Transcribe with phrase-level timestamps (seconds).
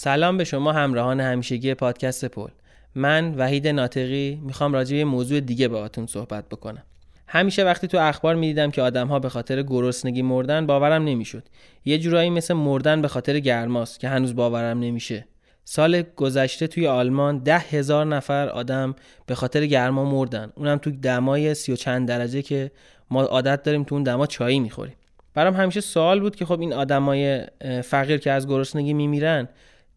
[0.00, 2.48] سلام به شما همراهان همیشگی پادکست پل.
[2.94, 6.82] من وحید ناطقی می‌خوام راجع به موضوع دیگه باهاتون صحبت بکنم.
[7.26, 11.42] همیشه وقتی تو اخبار می‌دیدم که آدمها به خاطر گرسنگی مردن باورم نمی‌شد.
[11.84, 15.26] یه جورایی مثل مردن به خاطر گرماست که هنوز باورم نمیشه.
[15.64, 18.94] سال گذشته توی آلمان ده هزار نفر آدم
[19.26, 20.52] به خاطر گرما مردن.
[20.54, 22.70] اونم تو دمای سی و چند درجه که
[23.10, 24.94] ما عادت داریم تو اون دما چایی می‌خوریم.
[25.34, 27.44] برام همیشه سوال بود که خب این آدمای
[27.84, 29.48] فقیر که از گرسنگی میمیرن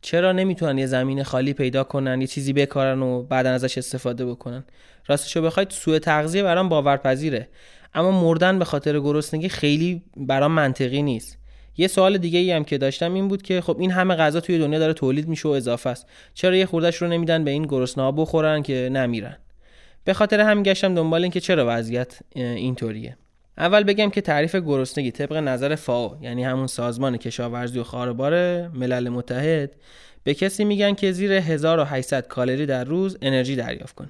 [0.02, 4.63] چرا نمی‌تونن یه زمین خالی پیدا کنن یه چیزی بکارن و بعدا ازش استفاده بکنن؟
[5.08, 7.48] راستشو بخواید سوء تغذیه برام باورپذیره.
[7.94, 11.38] اما مردن به خاطر گرسنگی خیلی برام منطقی نیست.
[11.77, 14.59] یه سوال دیگه ای هم که داشتم این بود که خب این همه غذا توی
[14.59, 16.08] دنیا داره تولید میشه و اضافه است.
[16.33, 19.38] چرا یه خوردش رو نمیدن به این گرسنه‌ها بخورن که نمیرن؟
[20.03, 23.17] به خاطر همین گشتم دنبال این که چرا وضعیت اینطوریه.
[23.61, 29.09] اول بگم که تعریف گرسنگی طبق نظر فاو یعنی همون سازمان کشاورزی و خاربار ملل
[29.09, 29.71] متحد
[30.23, 34.09] به کسی میگن که زیر 1800 کالری در روز انرژی دریافت کنه.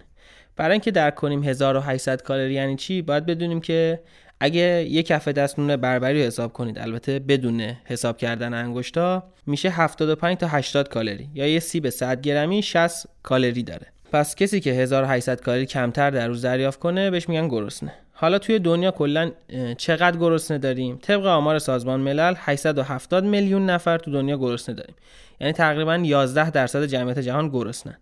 [0.56, 4.00] برای اینکه درک کنیم 1800 کالری یعنی چی باید بدونیم که
[4.39, 9.70] اگه یک کف دست نون بربری رو حساب کنید البته بدون حساب کردن انگشتا میشه
[9.70, 13.88] 75 تا 80 کالری یا یه سیب 100 گرمی 60 کالری داره.
[14.11, 17.94] پس کسی که 1800 کالری کمتر در روز دریافت کنه بهش میگن گرسنه.
[18.22, 19.31] حالا توی دنیا کلا
[19.77, 24.95] چقدر گرسنه داریم؟ طبق آمار سازمان ملل 870 میلیون نفر تو دنیا گرسنه داریم.
[25.39, 27.97] یعنی تقریبا 11 درصد جمعیت جهان گرسنه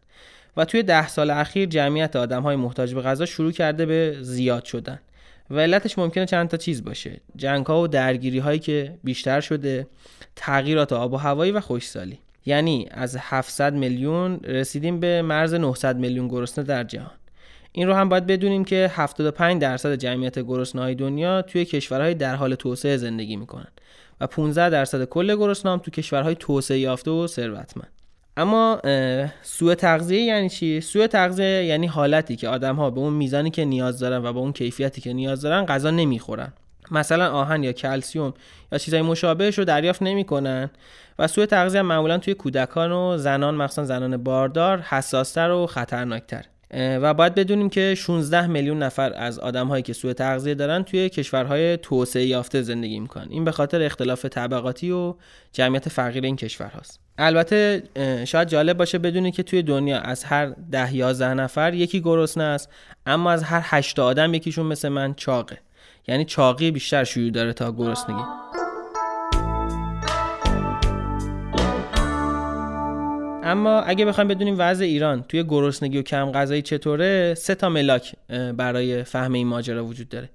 [0.57, 4.65] و توی ده سال اخیر جمعیت آدم های محتاج به غذا شروع کرده به زیاد
[4.65, 4.99] شدن.
[5.49, 7.21] و علتش ممکنه چند تا چیز باشه.
[7.35, 9.87] جنگ ها و درگیری هایی که بیشتر شده
[10.35, 16.27] تغییرات آب و هوایی و خوشسالی یعنی از 700 میلیون رسیدیم به مرز 900 میلیون
[16.27, 17.18] گرسنه در جهان.
[17.71, 22.55] این رو هم باید بدونیم که 75 درصد جمعیت گرسنه‌های دنیا توی کشورهای در حال
[22.55, 23.67] توسعه زندگی می‌کنن
[24.21, 27.91] و 15 درصد کل گرسنه هم تو کشورهای توسعه یافته و ثروتمند.
[28.37, 28.81] اما
[29.41, 33.65] سوء تغذیه یعنی چی؟ سوء تغذیه یعنی حالتی که آدم ها به اون میزانی که
[33.65, 36.53] نیاز دارن و به اون کیفیتی که نیاز دارن غذا نمی‌خورن.
[36.91, 38.33] مثلا آهن یا کلسیوم
[38.71, 40.69] یا چیزای مشابهش رو دریافت نمی‌کنن
[41.19, 46.45] و سوء تغذیه معمولا توی کودکان و زنان مخصوصا زنان باردار حساستر و خطرناکتر.
[46.73, 51.77] و باید بدونیم که 16 میلیون نفر از آدمهایی که سوء تغذیه دارن توی کشورهای
[51.77, 53.27] توسعه یافته زندگی می‌کنن.
[53.29, 55.15] این به خاطر اختلاف طبقاتی و
[55.53, 56.99] جمعیت فقیر این کشورهاست.
[57.17, 57.83] البته
[58.25, 62.69] شاید جالب باشه بدونید که توی دنیا از هر ده 11 نفر یکی گرسنه است
[63.05, 65.57] اما از هر 8 آدم یکیشون مثل من چاقه.
[66.07, 68.23] یعنی چاقی بیشتر شیوع داره تا گرسنگی.
[73.49, 78.15] اما اگه بخوایم بدونیم وضع ایران توی گرسنگی و کم غذایی چطوره سه تا ملاک
[78.57, 80.29] برای فهم این ماجرا وجود داره.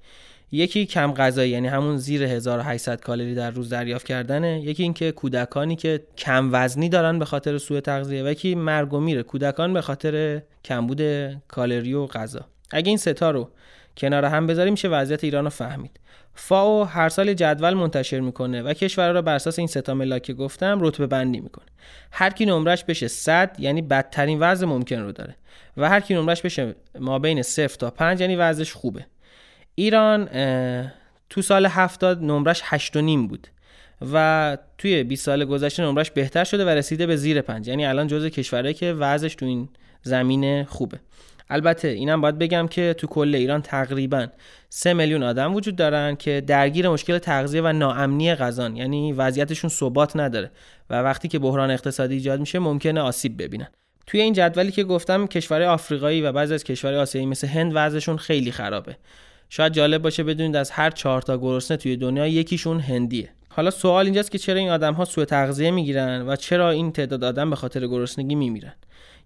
[0.52, 4.60] یکی کم غذایی یعنی همون زیر 1800 کالری در روز دریافت کردنه.
[4.60, 9.00] یکی اینکه کودکانی که کم وزنی دارن به خاطر سوء تغذیه و یکی مرگ و
[9.00, 9.22] میره.
[9.22, 11.02] کودکان به خاطر کمبود
[11.48, 12.40] کالری و غذا.
[12.70, 13.50] اگه این ستا رو
[13.96, 16.00] کنار هم بذاریم میشه وضعیت ایران رو فهمید.
[16.34, 20.78] فاو هر سال جدول منتشر می‌کنه و کشورها را بر اساس این ستا ملاک گفتم
[20.82, 21.66] رتبه بندی می‌کنه.
[22.12, 25.36] هر کی نمرش بشه 100 یعنی بدترین وضع ممکن رو داره.
[25.76, 29.06] و هر کی نمرش بشه ما بین 0 تا 5 یعنی وضعش خوبه.
[29.74, 30.28] ایران
[31.30, 33.48] تو سال 70 نمرش 8 نیم بود
[34.12, 38.06] و توی 20 سال گذشته نمرش بهتر شده و رسیده به زیر 5 یعنی الان
[38.06, 39.68] جزء کشورهایی که وضعش تو این
[40.02, 41.00] زمینه خوبه.
[41.50, 44.26] البته اینم باید بگم که تو کل ایران تقریبا
[44.68, 50.16] 3 میلیون آدم وجود دارن که درگیر مشکل تغذیه و ناامنی غذان یعنی وضعیتشون ثبات
[50.16, 50.50] نداره
[50.90, 53.68] و وقتی که بحران اقتصادی ایجاد میشه ممکنه آسیب ببینن.
[54.06, 58.16] توی این جدولی که گفتم کشورهای آفریقایی و بعضی از کشورهای آسیایی مثل هند وضعشون
[58.16, 58.96] خیلی خرابه.
[59.48, 63.28] شاید جالب باشه بدونید از هر چهار تا گرسنه توی دنیا یکیشون هندیه.
[63.48, 67.24] حالا سوال اینجاست که چرا این آدم ها سوء تغذیه می‌گیرن و چرا این تعداد
[67.24, 68.72] آدم به خاطر گرسنگی میمیرن؟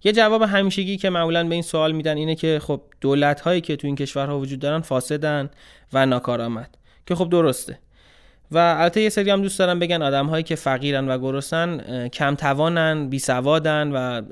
[0.05, 3.77] یه جواب همیشگی که معمولا به این سوال میدن اینه که خب دولت هایی که
[3.77, 5.51] تو این کشورها وجود دارن فاسدن
[5.93, 7.79] و ناکارآمد که خب درسته.
[8.51, 12.35] و البته یه سری هم دوست دارن بگن آدم هایی که فقیرن و گرسن کم
[12.35, 14.23] توانن بی سوادن و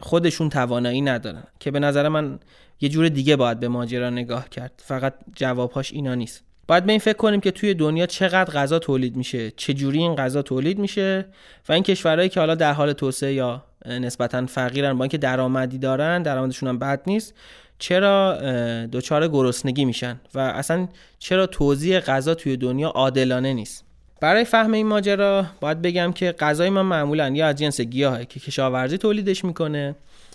[0.00, 2.38] خودشون توانایی ندارن که به نظر من
[2.80, 4.82] یه جور دیگه باید به ماجرا نگاه کرد.
[4.84, 6.44] فقط جوابهاش اینا نیست.
[6.68, 10.14] باید به این فکر کنیم که توی دنیا چقدر غذا تولید میشه چه جوری این
[10.14, 11.26] غذا تولید میشه
[11.68, 14.98] و این کشورهایی که حالا در حال توسعه یا نسبتا فقیرن.
[14.98, 17.34] با اینکه درآمدی دارن درآمدشون هم بد نیست.
[17.78, 18.38] چرا
[18.86, 20.88] دچار گرسنگی میشن؟ و اصلا
[21.18, 23.84] چرا توزیع غذا توی دنیا عادلانه نیست؟
[24.20, 28.40] برای فهم این ماجرا باید بگم که غذای ما معمولا یا از جنس گیاهه که
[28.40, 29.94] کشاورزی تولیدش می‌کنه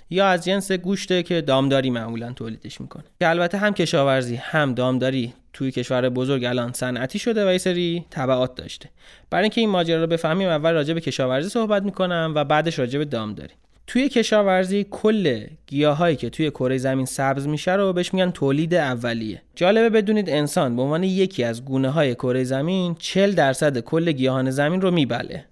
[0.10, 3.04] یا از جنس گوشته که دامداری معمولا تولیدش می‌کنه.
[3.20, 8.06] که البته هم کشاورزی هم دامداری توی کشور بزرگ الان صنعتی شده و یه سری
[8.12, 8.90] تبعات داشته.
[9.30, 13.00] برای اینکه این ماجرا رو بفهمیم اول راجع به کشاورزی صحبت می‌کنم و بعدش راجع
[13.00, 13.54] به دامداری
[13.88, 19.42] توی کشاورزی کل گیاهایی که توی کره زمین سبز میشه رو بهش میگن تولید اولیه.
[19.56, 24.52] جالبه بدونید انسان به عنوان یکی از گونه های کره زمین 40 درصد کل گیاهان
[24.52, 25.46] زمین رو میبله.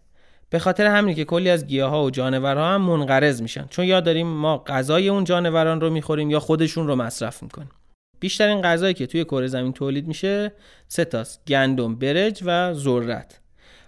[0.49, 3.65] به خاطر همینه که کلی از گیاها و جانورها هم منقرض میشن.
[3.69, 7.69] چون یا داریم ما غذای اون جانوران رو می‌خوریم یا خودشون رو مصرف می‌کنیم.
[8.25, 10.51] بیشترین غذایی که توی کره زمین تولید میشه
[10.88, 11.42] سه تاست.
[11.48, 13.39] گندم برنج و ذرت.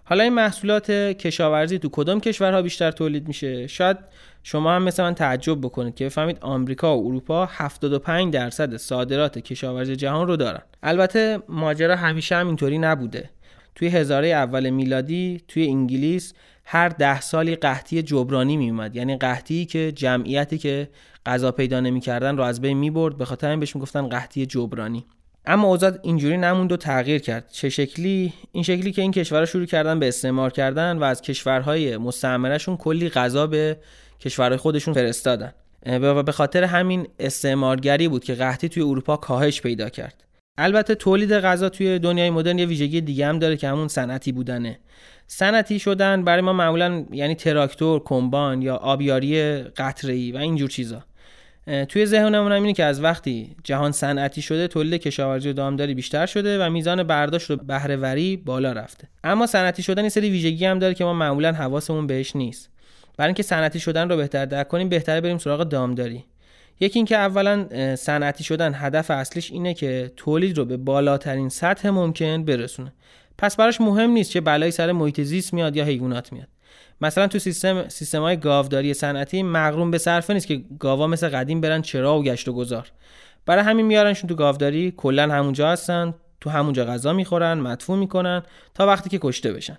[0.04, 3.98] حالا این محصولات کشاورزی تو کدام کشورها بیشتر تولید میشه؟ شاید
[4.44, 9.96] شما هم مثل من تعجب بکنید که بفهمید آمریکا و اروپا 75 درصد صادرات کشاورزی
[9.96, 10.62] جهان رو دارن.
[10.84, 13.30] البته ماجرا همیشه هم اینطوری نبوده.
[13.76, 16.34] توی هزاره اول میلادی توی انگلیس
[16.70, 20.90] هر ده سالی قحطی جبرانی میومد یعنی قحطی که جمعیتی که
[21.26, 23.18] غذا پیدا نمی‌کردن رو از بین می‌برد.
[23.18, 25.06] به خاطر این بهش می‌گفتن قحطی جبرانی.
[25.46, 27.50] اما اوضاع اینجوری نموند و تغییر کرد.
[27.52, 31.98] چه شکلی؟ این شکلی که این کشورها شروع کردن به استعمار کردن و از کشورهای
[31.98, 33.78] مستعمرهشون کلی غذا به
[34.20, 35.54] کشورهای خودشون فرستادن.
[35.86, 40.24] و به خاطر همین استعمارگری بود که قحطی توی اروپا کاهش پیدا کرد.
[40.58, 44.80] البته تولید غذا توی دنیای مدرن یه ویژگی دیگه هم داره که همون صنعتی بودنه.
[45.28, 51.04] صنعتی شدن برای ما معمولا یعنی تراکتور، کمبان یا آبیاری قطره‌ای و اینجور چیزا.
[51.90, 56.26] توی ذهنمون هم اینه که از وقتی جهان صنعتی شده تولید کشاورزی و دامداری بیشتر
[56.26, 59.08] شده و میزان برداشت و بهره وری بالا رفته.
[59.24, 62.70] اما صنعتی شدن این سری ویژگی هم داره که ما معمولا حواسمون بهش نیست.
[63.18, 66.24] برای اینکه صنعتی شدن رو بهتر درک کنیم بهتره بریم سراغ دامداری.
[66.80, 67.66] یکی اینکه اولا
[67.96, 72.94] صنعتی شدن هدف اصلیش اینه که تولید رو به بالاترین سطح ممکن برسونه.
[73.38, 76.48] پس براش مهم نیست چه بلایی سر محیط زیست میاد یا حیوانات میاد.
[77.02, 81.62] مثلا تو سیستم سیستم های گاوداری صنعتی مغروم به صرفه نیست که گاوا مثل قدیم
[81.62, 82.92] برن چرا و گشت و گذار.
[83.46, 88.44] برای همین میارنشون تو گاوداری کلا همونجا هستن تو همونجا غذا می‌خورن مدفوع می‌کنن
[88.74, 89.78] تا وقتی که کشته بشن.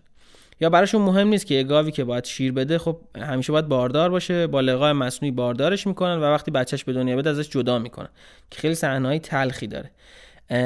[0.60, 4.46] یا براشون مهم نیست که گاوی که باید شیر بده خب همیشه باید باردار باشه
[4.46, 8.08] با لقای مصنوعی باردارش می‌کنن و وقتی بچهش به دنیا بده ازش جدا می‌کنن
[8.50, 9.90] که خیلی صحنه‌های تلخی داره.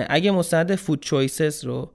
[0.08, 1.92] اگه مستند فود چویسز رو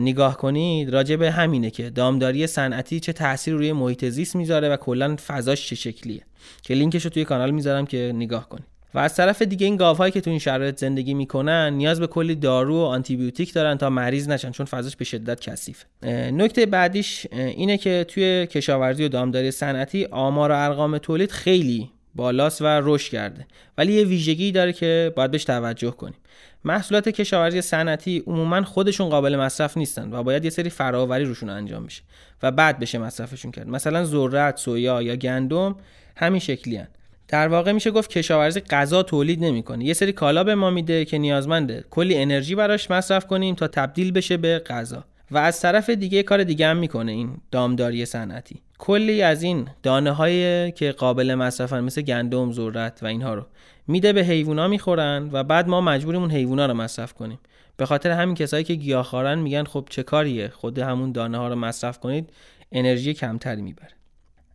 [0.00, 4.76] نگاه کنید راجع به همینه که دامداری صنعتی چه تاثیر روی محیط زیست می‌ذاره و
[4.76, 6.22] کلا فضاش چه شکلیه.
[6.62, 8.71] که لینکش رو توی کانال می‌ذارم که نگاه کنید.
[8.94, 12.34] و از طرف دیگه این گاوهایی که تو این شرایط زندگی می‌کنن نیاز به کلی
[12.34, 15.86] دارو و آنتیبیوتیک دارن تا مریض نشن چون فضاش به شدت کثیفه
[16.32, 22.62] نکته بعدیش اینه که توی کشاورزی و دامداری صنعتی آمار و ارقام تولید خیلی بالاست
[22.62, 23.46] و رشد کرده.
[23.78, 26.16] ولی یه ویژگی داره که باید بهش توجه کنیم.
[26.64, 31.86] محصولات کشاورزی صنعتی عموما خودشون قابل مصرف نیستن و باید یه سری فراوری روشون انجام
[31.86, 32.02] بشه
[32.42, 33.68] و بعد بشه مصرفشون کرد.
[33.68, 35.76] مثلا ذرت سویا یا گندم
[36.16, 36.88] همین شکلی هن.
[37.28, 39.84] در واقع میشه گفت کشاورزی غذا تولید نمی‌کنه.
[39.84, 41.84] یه سری کالا به ما میده که نیازمنده.
[41.90, 45.04] کلی انرژی براش مصرف کنیم تا تبدیل بشه به غذا.
[45.30, 48.62] و از طرف دیگه کار دیگه هم می‌کنه این دامداری صنعتی.
[48.78, 53.46] کلی از این دانه هایی که قابل مصرفن مثل گندم ذرت و اینها رو
[53.86, 57.38] میده به حیوونا می‌خورن و بعد ما مجبوریم اون حیوونا رو مصرف کنیم.
[57.76, 61.54] به خاطر همین کسایی که گیاهخوارن میگن خب چه کاریه؟ خود همون دانه ها رو
[61.54, 62.30] مصرف کنید
[62.72, 63.90] انرژی کمتری می‌بره.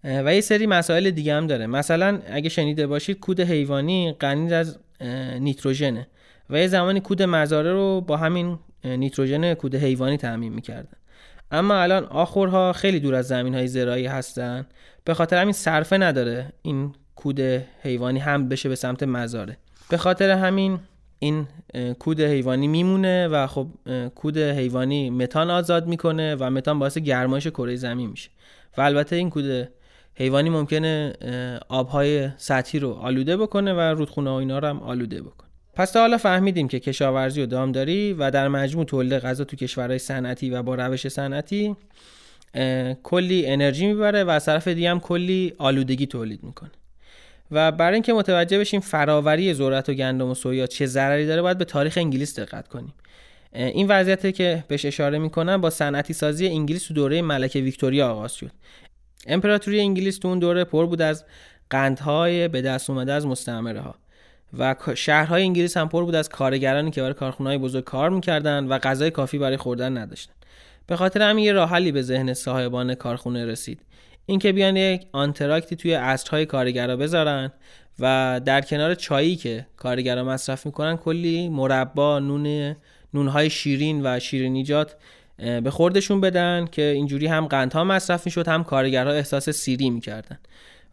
[0.03, 1.67] و یه سری مسائل دیگه هم داره.
[1.67, 4.79] مثلا اگه شنیده باشید کود حیوانی غنی از
[5.39, 6.07] نیتروژنه.
[6.49, 10.97] و یه زمانی کود مزاره رو با همین نیتروژن کود حیوانی تعمین می‌کردن
[11.51, 14.67] اما الان آخورها خیلی دور از زمین های زراعی هستن.
[15.03, 17.39] به خاطر همین صرفه نداره این کود
[17.83, 19.57] حیوانی هم بشه به سمت مزاره
[19.89, 20.79] به خاطر همین
[21.19, 21.47] این
[21.99, 23.67] کود حیوانی میمونه و خب
[24.15, 28.29] کود حیوانی متان آزاد می‌کنه و متان باعث گرمایش کره زمین میشه.
[28.77, 29.69] و البته این کود
[30.19, 31.13] حیوانی ممکنه
[31.69, 35.47] آبهای سطحی رو آلوده بکنه و رودخونه و اینا رو هم آلوده بکنه.
[35.73, 39.99] پس تا حالا فهمیدیم که کشاورزی و دامداری و در مجموع تولید غذا تو کشورهای
[39.99, 41.75] صنعتی و با روش صنعتی
[43.03, 46.71] کلی انرژی می‌بره و از طرف دیگه هم کلی آلودگی تولید می‌کنه.
[47.51, 51.57] و برای اینکه متوجه بشیم فراوری ذرت و گندم و سویا چه ضرری داره باید
[51.57, 52.93] به تاریخ انگلیس دقت کنیم.
[53.53, 58.33] این وضعیتی که بهش اشاره می‌کنم با صنعتی سازی انگلیس تو دوره ملکه ویکتوریا آغاز
[58.33, 58.51] شد.
[59.27, 61.25] امپراتوری انگلیس تو اون دوره پر بود از
[61.69, 63.95] قندهای به دست اومده از مستعمره ها
[64.57, 68.77] و شهرهای انگلیس هم پر بود از کارگرانی که برای کارخونه‌های بزرگ کار می‌کردن و
[68.77, 70.33] غذای کافی برای خوردن نداشتن.
[70.87, 73.81] به خاطر همین یه راه حلی به ذهن صاحبان کارخونه رسید.
[74.25, 77.51] اینکه بیان یک آنتراکتی توی عصرهای کارگرا بذارن
[77.99, 82.75] و در کنار چایی که کارگرا مصرف می‌کنن کلی مربا نون
[83.13, 84.95] نونهای شیرین و شیرینیجات
[85.37, 90.37] به خوردشون بدن که اینجوری هم قندها مصرف می‌شد هم کارگرها احساس سیری می‌کردن.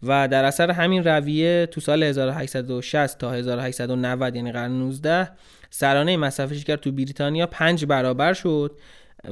[0.02, 5.30] و در اثر همین رویه تو سال 1860 تا 1890 یعنی قرن 19
[5.70, 8.78] سرانه مصرف شکر تو بریتانیا پنج برابر شد.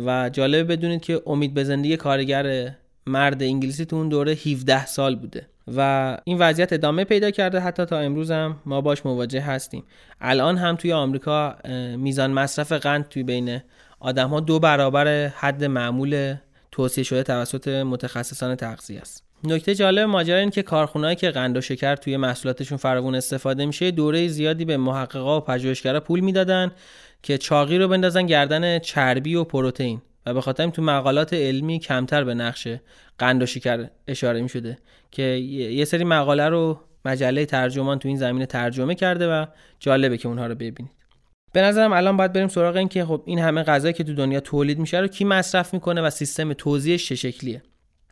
[0.06, 2.74] و جالبه بدونید که امید به زندگی کارگر
[3.06, 5.46] مرد انگلیسی تو اون دوره 17 سال بوده.
[5.76, 7.60] و این وضعیت ادامه پیدا کرده.
[7.60, 9.84] حتی تا امروز هم ما باش مواجه هستیم.
[10.20, 11.56] الان هم توی آمریکا
[11.96, 13.60] میزان مصرف قند توی بین
[14.02, 16.34] آدم ها دو برابر حد معمول
[16.72, 19.24] توصیه شده توسط متخصصان تغذیه است.
[19.44, 23.90] نکته جالب ماجرا این که کارخونهایی که قند و شکر توی محصولاتشون فراوون استفاده میشه
[23.90, 26.72] دوره زیادی به محققا و پژوهشگرا پول می‌دادن
[27.22, 32.24] که چاقی رو بندازن گردن چربی و پروتئین و به خاطر تو مقالات علمی کمتر
[32.24, 32.68] به نقش
[33.18, 34.78] قند و شکر اشاره می شده
[35.10, 39.46] که یه سری مقاله رو مجله ترجمان تو این زمینه ترجمه کرده و
[39.78, 41.01] جالبه که اونها رو ببینید.
[41.52, 44.40] به نظرم الان باید بریم سراغ این که خب این همه غذایی که تو دنیا
[44.40, 47.62] تولید میشه رو کی مصرف می‌کنه و سیستم توزیعش چه شکلیه.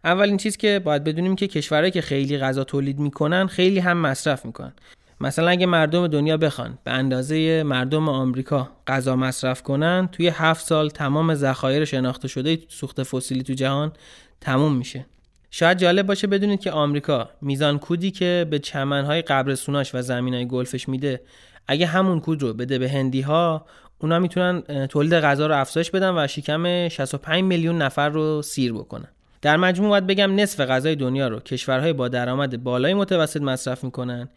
[0.05, 4.45] اولین چیز که باید بدونیم که کشورهایی که خیلی غذا تولید می‌کنن خیلی هم مصرف
[4.45, 4.73] می‌کنن.
[5.21, 10.91] مثلا اگه مردم دنیا بخوان به اندازه مردم آمریکا غذا مصرف کنن توی هفت سال
[10.91, 13.93] تمام ذخایر شناخته شده سوخت فسیلی تو جهان
[14.41, 15.07] تموم میشه.
[15.51, 20.89] شاید جالب باشه بدونید که آمریکا میزان کودی که به چمنهای قبرستوناش و زمینهای گلفش
[20.89, 21.21] میده
[21.67, 23.67] اگه همون کود رو بده به هندی ها
[23.99, 29.09] اونا می‌تونن تولید غذا رو افزایش بدن و شکم 65 میلیون نفر رو سیر بکنن.
[29.43, 34.29] در مجموع باید بگم نصف غذای دنیا رو کشورهای با درآمد بالای متوسط مصرف می‌کنن.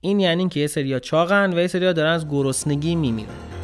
[0.00, 3.59] این یعنی که یه سریا چاقن و یه سریا دارن از گرسنگی میمیرن.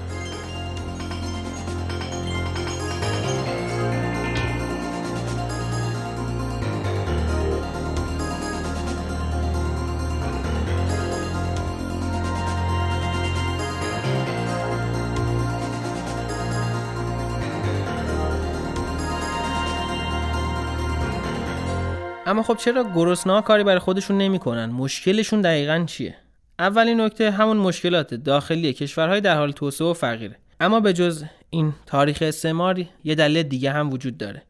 [22.26, 26.14] اما خب چرا گرسنه‌ها کاری برای خودشون نمی‌کنن؟ مشکلشون دقیقا چیه؟
[26.58, 30.36] اولین نکته همون مشکلات داخلی کشورهای در حال توسعه و فقیره.
[30.60, 34.42] اما به جز این تاریخ استعمار یه دلیل دیگه هم وجود داره.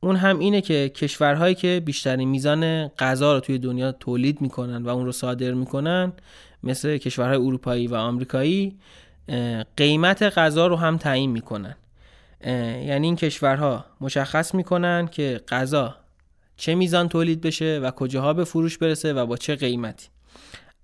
[0.00, 4.88] اون هم اینه که کشورهایی که بیشترین میزان غذا رو توی دنیا تولید می‌کنن و
[4.88, 6.12] اون رو صادر می‌کنن
[6.62, 8.78] مثل کشورهای اروپایی و آمریکایی
[9.76, 11.76] قیمت غذا رو هم تعیین می‌کنن.
[12.86, 15.96] یعنی این کشورها مشخص می‌کنن که غذا
[16.56, 20.08] چه میزان تولید بشه و کجاها به فروش برسه و با چه قیمتی.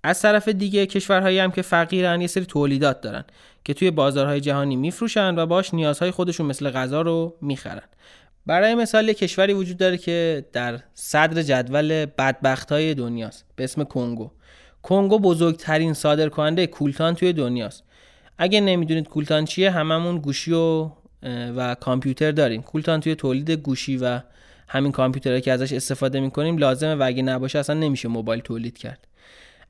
[0.03, 3.23] از طرف دیگه کشورهایی هم که فقیرن یه سری تولیدات دارن
[3.63, 7.87] که توی بازارهای جهانی میفروشن و باش نیازهای خودشون مثل غذا رو می‌خرن.
[8.45, 13.83] برای مثال یه کشوری وجود داره که در صدر جدول بدبخت های دنیاست به اسم
[13.83, 14.31] کنگو.
[14.81, 17.83] کنگو بزرگترین صادرکننده کولتان توی دنیاست.
[18.37, 20.89] اگه نمی‌دونید کولتان چیه هممون گوشی و
[21.55, 22.61] و کامپیوتر داریم.
[22.61, 24.19] کولتان توی تولید گوشی و
[24.71, 29.07] همین کامپیوترهایی که ازش استفاده می‌کنیم لازمه و اگه نباشه اصلا نمیشه موبایل تولید کرد.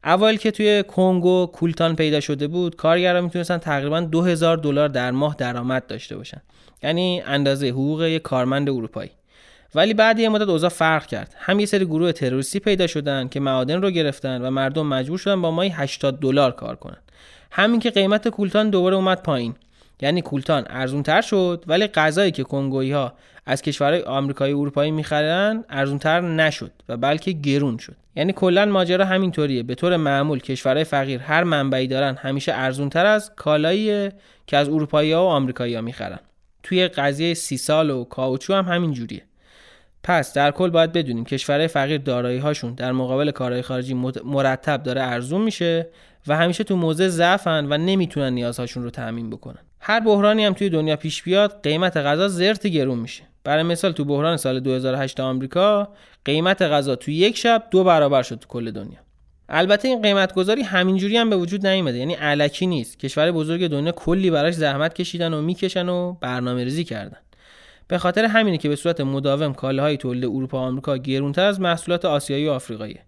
[0.03, 5.35] اول که توی کنگو کولتان پیدا شده بود کارگرا می‌تونستن تقریبا 2000 دلار در ماه
[5.37, 6.41] درآمد داشته باشن.
[6.83, 9.09] یعنی اندازه حقوق یک کارمند اروپایی.
[9.75, 11.35] ولی بعد یه مدت اوضاع فرق کرد.
[11.37, 15.41] هم یه سری گروه تروریستی پیدا شدن که معادن رو گرفتن و مردم مجبور شدن
[15.41, 16.97] با مای 80 دلار کار کنن.
[17.51, 19.55] همین که قیمت کولتان دوباره اومد پایین.
[20.01, 23.13] یعنی کولتان ارزون تر شد ولی غذایی که کنگویی ها
[23.45, 27.95] از کشورهای آمریکایی اروپایی می‌خرن ارزونتر نشد و بلکه گرون شد.
[28.15, 29.63] یعنی کلا ماجرا همینطوریه.
[29.63, 34.09] به طور معمول کشورهای فقیر هر منبعی دارن همیشه ارزونتر از کالایی
[34.47, 36.19] که از اروپایی ها و آمریکایی ها می‌خرن.
[36.63, 39.21] توی قضیه سی سال و کاوچو هم همین جوریه.
[40.03, 43.93] پس در کل باید بدونیم کشورهای فقیر دارایی هاشون در مقابل کارهای خارجی
[44.25, 45.87] مرتب داره ارزون میشه
[46.27, 49.59] و همیشه تو موضع ضعفن و نمی‌تونن نیازهاشون رو تامین بکنن.
[49.79, 53.23] هر بحرانی هم توی دنیا پیش بیاد قیمت غذا زرت گرون میشه.
[53.43, 55.89] برای مثال تو بحران سال 2008 آمریکا
[56.25, 58.99] قیمت غذا تو یک شب دو برابر شد تو کل دنیا.
[59.49, 61.97] البته این قیمت گذاری همینجوری هم به وجود نیومده.
[61.97, 62.99] یعنی علکی نیست.
[62.99, 67.17] کشور بزرگ دنیا کلی براش زحمت کشیدن و می‌کشن و برنامه ریزی کردن.
[67.87, 72.05] به خاطر همینه که به صورت مداوم کالاهای تولید اروپا و آمریکا گرونتر از محصولات
[72.05, 73.01] آسیایی و آفریقاییه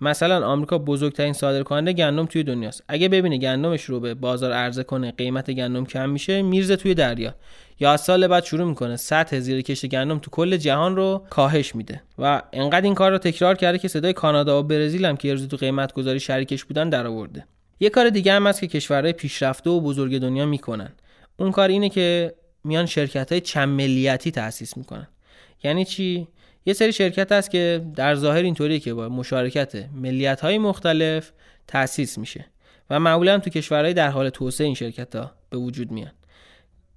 [0.00, 2.84] مثلا آمریکا بزرگترین صادرکننده گندم توی دنیاست.
[2.88, 7.34] اگه ببینه گندمش رو به بازار عرضه کنه قیمت گندم کم میشه میرزه توی دریا.
[7.80, 8.96] یا از سال بعد شروع می‌کنه.
[8.96, 12.02] سطح زیر کشت گندم تو کل جهان رو کاهش میده.
[12.18, 15.56] و انقدر این کار رو تکرار کرده که صدای کانادا و برزیل هم که تو
[15.56, 17.44] قیمت گذاری شریکش بودن در آورده
[17.80, 20.92] یه کار دیگه هم هست که کشورهای پیشرفته و بزرگ دنیا می‌کنن.
[21.36, 22.34] اون کار اینه که
[22.64, 25.08] میان شرکت های چند ملیتی تأسیس می‌کنن.
[25.64, 26.28] یعنی چی؟
[26.66, 31.32] یه سری شرکت هست که در ظاهر اینطوریه که با مشارکت ملیت های مختلف
[31.66, 32.44] تأسیس میشه.
[32.90, 36.12] و معمولا تو کشورهای در حال توسعه این شرکت ها به وجود میان.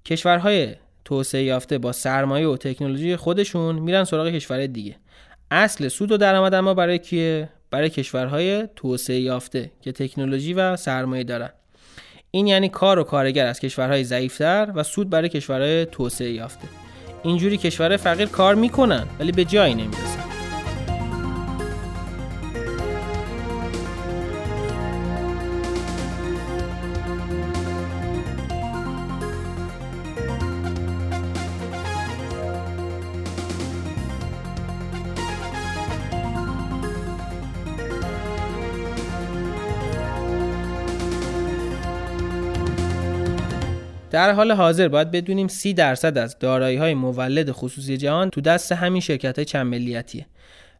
[0.04, 4.96] کشورهای توسعه یافته با سرمایه و تکنولوژی خودشون میرن سراغ کشورهای دیگه.
[5.50, 11.24] اصل سود و درآمد اما برای کیه؟ برای کشورهای توسعه یافته که تکنولوژی و سرمایه
[11.24, 11.50] دارن.
[12.30, 16.68] این یعنی کار و کارگر از کشورهای ضعیفتر و سود برای کشورهای توسعه یافته.
[17.22, 20.23] اینجوری کشورهای فقیر کار می‌کنن ولی به جایی نمی‌رسن.
[44.14, 48.72] در حال حاضر باید بدونیم 30 درصد از دارایی های مولد خصوصی جهان تو دست
[48.72, 50.26] همین شرکت های چند ملیتیه.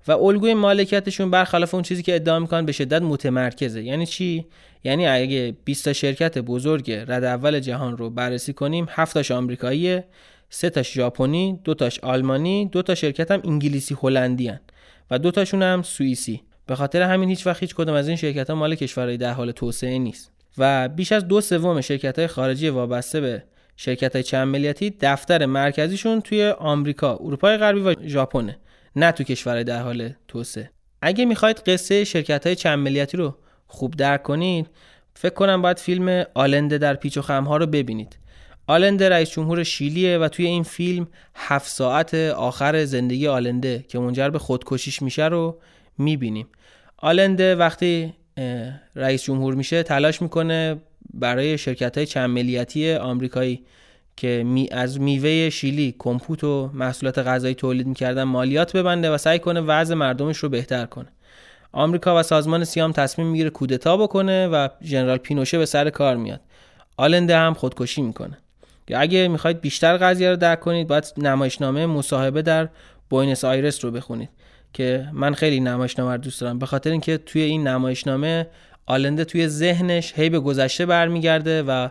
[0.08, 3.82] و الگوی مالکیتشون برخلاف اون چیزی که ادعا می‌کنن به شدت متمرکزه.
[3.82, 4.46] یعنی چی؟
[4.84, 10.04] یعنی اگه 20 تا شرکت بزرگ رد اول جهان رو بررسی کنیم 7 تاش آمریکاییه
[10.50, 14.52] 3 تاش ژاپنی 2 تاش آلمانی 2 تا شرکت هم انگلیسی هلندی
[15.10, 16.42] و دو تاشون هم سوئیسی.
[16.66, 19.52] به خاطر همین هیچ وقت هیچ کدوم از این شرکت ها مال کشورهای در حال
[19.52, 20.33] توسعه نیست.
[20.58, 23.42] و بیش از دو سوم شرکت های خارجی وابسته به
[23.76, 28.58] شرکت های چند ملیتی دفتر مرکزیشون توی آمریکا، اروپای غربی و ژاپنه
[28.96, 30.70] نه تو کشور در حال توسعه.
[31.02, 34.66] اگه می‌خواید قصه شرکت های چند ملیتی رو خوب درک کنید،
[35.14, 38.18] فکر کنم باید فیلم آلنده در پیچ و خمها رو ببینید.
[38.66, 44.30] آلنده رئیس جمهور شیلیه و توی این فیلم هفت ساعت آخر زندگی آلنده که منجر
[44.30, 45.60] به خودکشیش میشه رو
[45.98, 46.48] می‌بینیم.
[46.96, 48.14] آلنده وقتی
[48.96, 50.76] رئیس جمهور میشه تلاش می‌کنه
[51.14, 53.64] برای شرکت های چند ملیتی آمریکایی
[54.16, 59.38] که می از میوه شیلی کمپوت و محصولات غذایی تولید می‌کردن مالیات ببنده و سعی
[59.38, 61.08] کنه وضع مردمش رو بهتر کنه.
[61.72, 66.16] آمریکا و سازمان سیا هم تصمیم می‌گیره کودتا بکنه و ژنرال پینوشه به سر کار
[66.16, 66.40] میاد.
[66.96, 68.38] آلنده هم خودکشی می‌کنه.
[68.94, 72.68] اگه می‌خواید بیشتر قضیه رو درک کنید باید نمایشنامه مصاحبه در
[73.10, 74.28] بوینس آیرس رو بخونید.
[74.74, 76.58] که من خیلی نمایشنامه رو دوست دارم.
[76.58, 78.46] به خاطر اینکه توی این نمایشنامه
[78.86, 81.88] آلنده توی ذهنش هی به گذشته برمیگرده و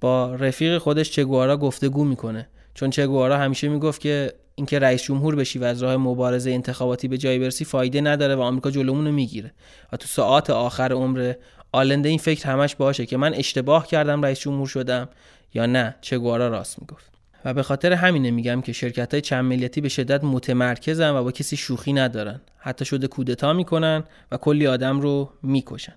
[0.00, 2.48] با رفیق خودش چگوارا گفتگو می‌کنه.
[2.74, 7.18] چون چگوارا همیشه می‌گفت که اینکه رئیس جمهور بشی و از راه مبارزه انتخاباتی به
[7.18, 9.52] جایی برسی فایده نداره و آمریکا جلومون رو می‌گیره.
[9.92, 11.32] و تو ساعات آخر عمر
[11.72, 15.08] آلنده این فکر همش باشه که من اشتباه کردم رئیس جمهور شدم
[15.54, 15.96] یا نه.
[16.00, 17.15] چگوارا راست می‌گفت.
[17.46, 21.32] و به خاطر همینه میگم که شرکت های چند ملیتی به شدت متمرکزن و با
[21.32, 22.40] کسی شوخی ندارن.
[22.58, 25.94] حتی شده کودتا می‌کنن و کلی آدم رو می‌کشن.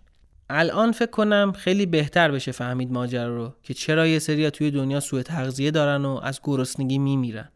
[0.50, 5.00] الان فکر کنم خیلی بهتر بشه فهمید ماجرا رو که چرا یه سری توی دنیا
[5.00, 7.50] سوء تغذیه دارن و از گرسنگی میمیرن.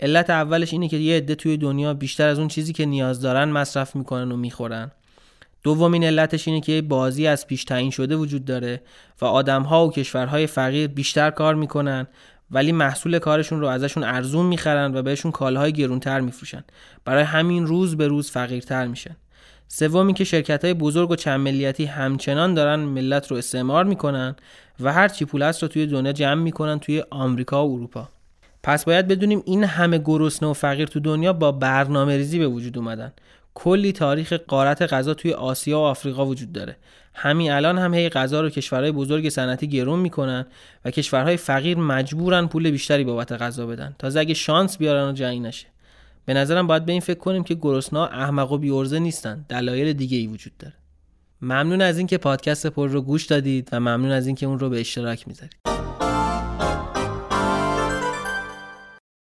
[0.00, 3.48] علت اولش اینه که یه عده توی دنیا بیشتر از اون چیزی که نیاز دارن
[3.48, 4.90] مصرف می‌کنن و می‌خورن.
[5.62, 8.80] دومین علتش اینه که بازی از پیش تعیین شده وجود داره
[9.20, 12.06] و آدمها و کشورهای فقیر بیشتر کار می‌کنن
[12.50, 16.64] ولی محصول کارشون رو ازشون ارزون می‌خرن و بهشون کالاهای گرونتر میفروشن.
[17.04, 19.16] برای همین روز به روز فقیرتر میشن.
[19.68, 24.36] سوم که شرکت های بزرگ و چند ملیتی همچنان دارن ملت رو استعمار می‌کنن
[24.80, 28.08] و هر چی پول هست رو توی دنیا جمع می‌کنن توی آمریکا و اروپا.
[28.62, 32.78] پس باید بدونیم این همه گرسنه و فقیر تو دنیا با برنامه ریزی به وجود
[32.78, 33.12] اومدن.
[33.62, 36.76] کلی تاریخ قارت غذا توی آسیا و آفریقا وجود داره.
[37.14, 40.46] همین الان هم هی غذا رو کشورهای بزرگ صنعتی گرون می‌کنن
[40.84, 45.42] و کشورهای فقیر مجبورن پول بیشتری بابت غذا بدن تا اگه شانس بیارن و جنگ
[45.42, 45.66] نشه.
[46.24, 49.44] به نظرم باید به این فکر کنیم که گرسنا احمق و بیورزه نیستن.
[49.48, 50.74] دلایل دیگه ای وجود داره.
[51.42, 54.80] ممنون از اینکه پادکست پر رو گوش دادید و ممنون از اینکه اون رو به
[54.80, 55.69] اشتراک می‌ذارید.